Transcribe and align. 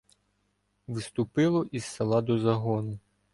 Вступило 0.87 1.65
із 1.71 1.85
села 1.85 2.21
до 2.21 2.39
загону 2.39 2.99